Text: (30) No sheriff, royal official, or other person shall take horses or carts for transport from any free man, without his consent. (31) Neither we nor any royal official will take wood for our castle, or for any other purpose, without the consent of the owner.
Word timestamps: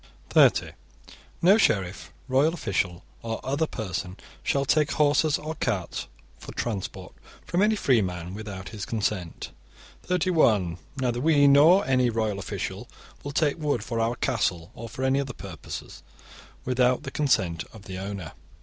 (30) 0.31 0.71
No 1.43 1.59
sheriff, 1.59 2.11
royal 2.27 2.55
official, 2.55 3.03
or 3.21 3.39
other 3.43 3.67
person 3.67 4.17
shall 4.41 4.65
take 4.65 4.93
horses 4.93 5.37
or 5.37 5.53
carts 5.53 6.07
for 6.39 6.51
transport 6.53 7.13
from 7.45 7.61
any 7.61 7.75
free 7.75 8.01
man, 8.01 8.33
without 8.33 8.69
his 8.69 8.83
consent. 8.83 9.51
(31) 10.01 10.79
Neither 10.97 11.21
we 11.21 11.45
nor 11.45 11.85
any 11.85 12.09
royal 12.09 12.39
official 12.39 12.89
will 13.23 13.31
take 13.31 13.59
wood 13.59 13.83
for 13.83 13.99
our 13.99 14.15
castle, 14.15 14.71
or 14.73 14.89
for 14.89 15.03
any 15.03 15.19
other 15.19 15.33
purpose, 15.33 16.01
without 16.65 17.03
the 17.03 17.11
consent 17.11 17.63
of 17.71 17.83
the 17.83 17.99
owner. 17.99 18.31